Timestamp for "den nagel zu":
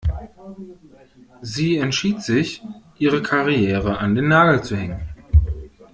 4.15-4.75